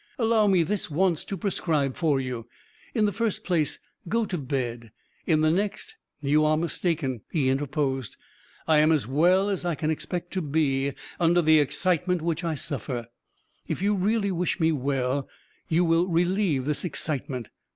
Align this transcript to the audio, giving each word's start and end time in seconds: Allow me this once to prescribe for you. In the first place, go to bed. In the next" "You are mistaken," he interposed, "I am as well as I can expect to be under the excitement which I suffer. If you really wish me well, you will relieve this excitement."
Allow 0.17 0.47
me 0.47 0.63
this 0.63 0.89
once 0.89 1.23
to 1.25 1.37
prescribe 1.37 1.95
for 1.95 2.19
you. 2.19 2.47
In 2.95 3.05
the 3.05 3.11
first 3.11 3.43
place, 3.43 3.77
go 4.09 4.25
to 4.25 4.35
bed. 4.39 4.91
In 5.27 5.41
the 5.41 5.51
next" 5.51 5.95
"You 6.29 6.43
are 6.43 6.57
mistaken," 6.57 7.21
he 7.31 7.49
interposed, 7.49 8.17
"I 8.67 8.79
am 8.79 8.91
as 8.91 9.05
well 9.05 9.47
as 9.47 9.63
I 9.63 9.75
can 9.75 9.91
expect 9.91 10.31
to 10.33 10.41
be 10.41 10.93
under 11.19 11.39
the 11.43 11.59
excitement 11.59 12.23
which 12.23 12.43
I 12.43 12.55
suffer. 12.55 13.09
If 13.67 13.79
you 13.83 13.93
really 13.93 14.31
wish 14.31 14.59
me 14.59 14.71
well, 14.71 15.29
you 15.67 15.85
will 15.85 16.07
relieve 16.07 16.65
this 16.65 16.83
excitement." 16.83 17.49